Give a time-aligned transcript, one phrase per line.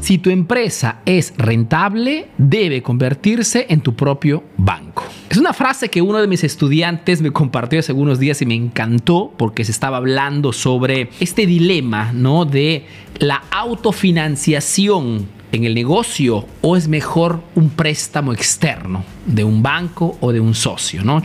[0.00, 5.04] Si tu empresa es rentable, debe convertirse en tu propio banco.
[5.28, 8.54] Es una frase que uno de mis estudiantes me compartió hace algunos días y me
[8.54, 12.46] encantó porque se estaba hablando sobre este dilema, ¿no?
[12.46, 12.86] De
[13.18, 20.32] la autofinanciación en el negocio o es mejor un préstamo externo de un banco o
[20.32, 21.22] de un socio, ¿no?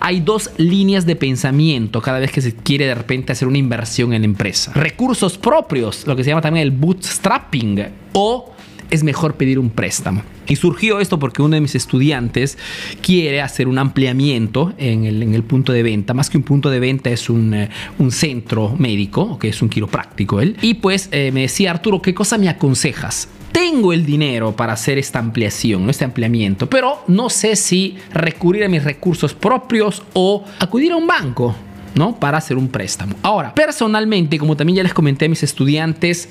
[0.00, 4.12] hay dos líneas de pensamiento cada vez que se quiere de repente hacer una inversión
[4.12, 4.72] en la empresa.
[4.74, 8.51] Recursos propios, lo que se llama también el bootstrapping o
[8.92, 10.22] es mejor pedir un préstamo.
[10.46, 12.58] Y surgió esto porque uno de mis estudiantes
[13.00, 16.12] quiere hacer un ampliamiento en el, punto de venta.
[16.12, 17.70] Más que un punto de venta es un, eh,
[18.10, 20.56] centro médico, que es un quiropráctico él.
[20.60, 23.28] Y pues eh, me decía, Arturo, ¿qué cosa me aconsejas?
[23.52, 28.68] tengo el dinero para hacer esta ampliación, este ampliamiento, pero no sé si recurrir a
[28.68, 31.54] mis recursos propios o acudir a un banco.
[31.94, 32.18] ¿no?
[32.18, 33.14] Para hacer un préstamo.
[33.20, 36.30] Ahora, personalmente, como también ya les comenté a mis estudiantes,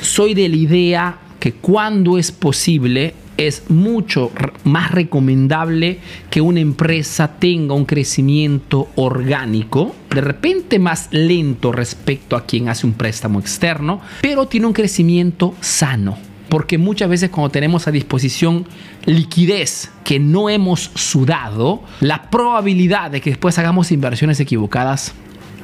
[0.00, 4.30] soy de la idea que cuando es posible es mucho
[4.64, 12.44] más recomendable que una empresa tenga un crecimiento orgánico, de repente más lento respecto a
[12.44, 16.18] quien hace un préstamo externo, pero tiene un crecimiento sano
[16.50, 18.66] porque muchas veces cuando tenemos a disposición
[19.06, 25.14] liquidez que no hemos sudado, la probabilidad de que después hagamos inversiones equivocadas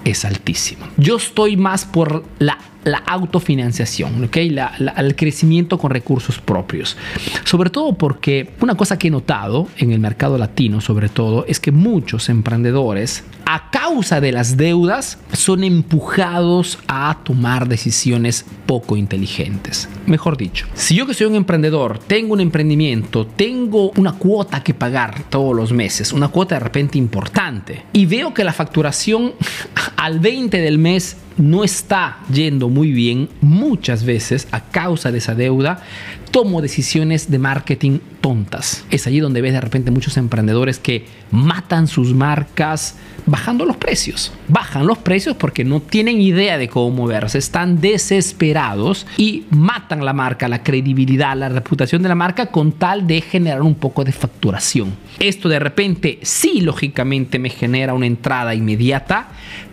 [0.04, 0.88] es altísima.
[0.96, 2.56] Yo estoy más por la
[2.86, 4.56] la autofinanciación, ¿okay?
[4.96, 6.96] El crecimiento con recursos propios.
[7.44, 11.58] Sobre todo porque una cosa que he notado en el mercado latino, sobre todo, es
[11.58, 19.88] que muchos emprendedores, a causa de las deudas, son empujados a tomar decisiones poco inteligentes.
[20.06, 24.74] Mejor dicho, si yo que soy un emprendedor, tengo un emprendimiento, tengo una cuota que
[24.74, 29.34] pagar todos los meses, una cuota de repente importante, y veo que la facturación
[29.96, 35.34] al 20 del mes no está yendo muy bien, muchas veces a causa de esa
[35.34, 35.82] deuda,
[36.30, 38.84] tomo decisiones de marketing tontas.
[38.90, 44.32] Es allí donde ves de repente muchos emprendedores que matan sus marcas bajando los precios.
[44.48, 50.12] Bajan los precios porque no tienen idea de cómo moverse, están desesperados y matan la
[50.12, 54.12] marca, la credibilidad, la reputación de la marca con tal de generar un poco de
[54.12, 54.94] facturación.
[55.18, 59.28] Esto de repente sí lógicamente me genera una entrada inmediata,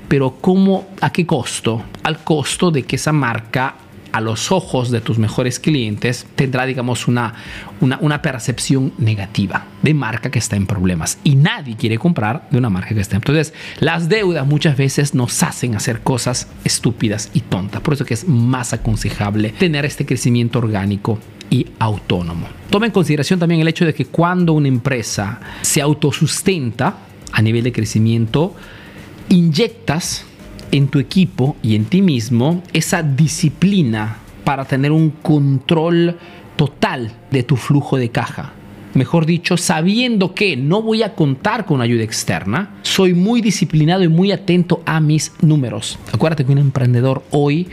[0.07, 1.83] pero ¿cómo, ¿a qué costo?
[2.03, 3.75] Al costo de que esa marca
[4.13, 7.33] a los ojos de tus mejores clientes tendrá, digamos, una,
[7.81, 11.17] una, percepción negativa de marca que está en problemas.
[11.23, 15.15] Y nadie quiere comprar de una marca que está en Entonces, las deudas muchas veces
[15.15, 17.81] nos hacen hacer cosas estúpidas y tontas.
[17.81, 21.17] Por eso que es más aconsejable tener este crecimiento orgánico
[21.49, 22.47] y autónomo.
[22.69, 26.97] Toma en consideración también el hecho de que cuando una empresa se autosustenta
[27.31, 28.55] a nivel de crecimiento,
[29.29, 30.25] inyectas
[30.71, 36.17] en tu equipo y en ti mismo esa disciplina para tener un control
[36.55, 38.53] total de tu flujo de caja.
[38.93, 44.07] Mejor dicho, sabiendo que no voy a contar con ayuda externa, soy muy disciplinado y
[44.07, 45.97] muy atento a mis números.
[46.11, 47.67] Acuérdate que un emprendedor hoy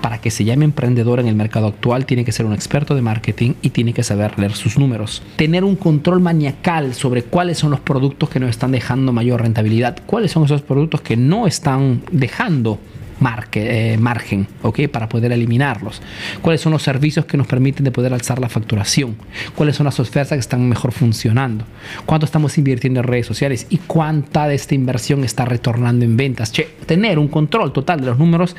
[0.00, 3.02] para que se llame emprendedor en el mercado actual, tiene que ser un experto de
[3.02, 5.22] marketing y tiene que saber leer sus números.
[5.36, 9.98] Tener un control maniacal sobre cuáles son los productos que nos están dejando mayor rentabilidad,
[10.06, 12.78] cuáles son esos productos que no están dejando
[13.20, 14.88] marque, eh, margen, ¿ok?
[14.88, 16.02] Para poder eliminarlos.
[16.42, 19.16] ¿Cuáles son los servicios que nos permiten de poder alzar la facturación?
[19.54, 21.64] ¿Cuáles son las ofertas que están mejor funcionando?
[22.06, 23.66] ¿Cuánto estamos invirtiendo en redes sociales?
[23.70, 26.52] ¿Y cuánta de esta inversión está retornando en ventas?
[26.52, 28.56] Che, tener un control total de los números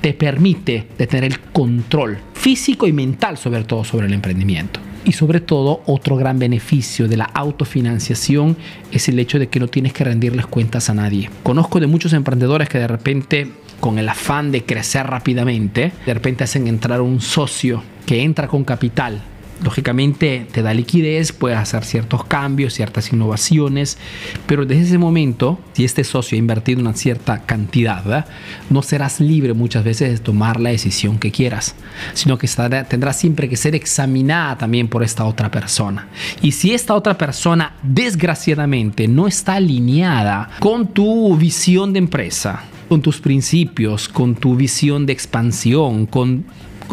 [0.00, 4.80] te permite de tener el control físico y mental sobre todo sobre el emprendimiento.
[5.04, 8.56] Y sobre todo, otro gran beneficio de la autofinanciación
[8.90, 11.28] es el hecho de que no tienes que rendirles cuentas a nadie.
[11.42, 16.44] Conozco de muchos emprendedores que de repente con el afán de crecer rápidamente, de repente
[16.44, 19.22] hacen entrar un socio que entra con capital.
[19.62, 23.98] Lógicamente te da liquidez, puedes hacer ciertos cambios, ciertas innovaciones,
[24.46, 28.26] pero desde ese momento, si este socio ha invertido una cierta cantidad,
[28.68, 31.76] no serás libre muchas veces de tomar la decisión que quieras,
[32.14, 32.48] sino que
[32.88, 36.08] tendrás siempre que ser examinada también por esta otra persona.
[36.42, 42.64] Y si esta otra persona, desgraciadamente, no está alineada con tu visión de empresa,
[42.94, 46.44] con tus principios, con tu visión de expansión, con,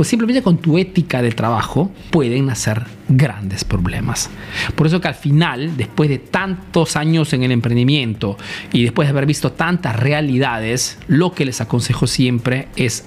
[0.01, 4.27] simplemente con tu ética de trabajo, pueden nacer grandes problemas.
[4.74, 8.36] Por eso que al final, después de tantos años en el emprendimiento
[8.74, 13.06] y después de haber visto tantas realidades, lo que les aconsejo siempre es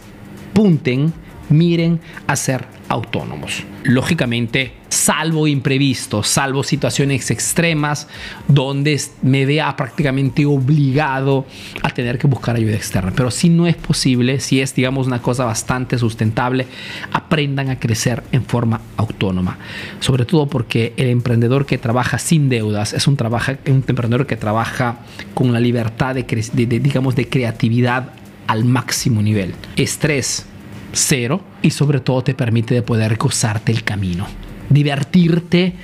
[0.53, 1.13] punten
[1.49, 1.99] miren
[2.29, 2.65] a ser
[2.95, 3.65] autónomos.
[3.83, 8.09] Lógicamente, salvo imprevistos, salvo situaciones extremas
[8.49, 11.45] donde me vea prácticamente obligado
[11.83, 13.13] a tener que buscar ayuda externa.
[13.15, 16.67] Pero si no es posible, si es, digamos, una cosa bastante sustentable,
[17.13, 19.59] aprendan a crecer en forma autónoma.
[20.01, 24.37] Sobre todo porque el emprendedor que trabaja sin deudas es un, trabaja, un emprendedor que
[24.37, 24.99] trabaja
[25.35, 28.13] con la libertad de, de digamos, de creatividad
[28.47, 29.55] al máximo nivel.
[29.77, 30.47] Estrés
[30.95, 34.27] cero y sobre todo te permite de poder gozarte el camino,
[34.71, 35.75] divertirte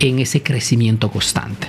[0.00, 1.68] en ese crecimiento constante.